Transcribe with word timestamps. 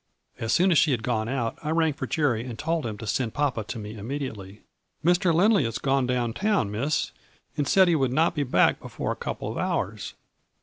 As 0.39 0.51
soon 0.51 0.71
as 0.71 0.79
she 0.79 0.89
had 0.89 1.03
gone 1.03 1.29
out 1.29 1.59
I 1.61 1.69
rang 1.69 1.93
for 1.93 2.07
Jerry 2.07 2.43
and 2.43 2.57
told 2.57 2.87
him 2.87 2.97
to 2.97 3.05
send 3.05 3.35
papa 3.35 3.63
to 3.65 3.77
me 3.77 3.93
immediately. 3.93 4.63
"'Mr. 5.05 5.31
Lindley 5.31 5.63
has 5.65 5.77
gone 5.77 6.07
down 6.07 6.33
town, 6.33 6.71
Miss, 6.71 7.11
and 7.55 7.67
said 7.67 7.87
he 7.87 7.95
would 7.95 8.11
not 8.11 8.33
be 8.33 8.41
back 8.41 8.79
before 8.79 9.11
a 9.11 9.15
couple 9.15 9.51
of 9.51 9.59
hours. 9.59 10.15